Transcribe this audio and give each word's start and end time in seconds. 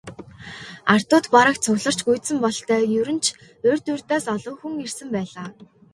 Ардууд 0.93 1.25
бараг 1.33 1.57
цугларч 1.63 1.99
гүйцсэн 2.07 2.37
бололтой, 2.43 2.83
ер 3.01 3.09
нь 3.15 3.21
ч 3.23 3.25
урьд 3.67 3.85
урьдаас 3.93 4.25
олон 4.35 4.55
хүн 4.59 4.73
ирсэн 4.85 5.09
байлаа. 5.15 5.47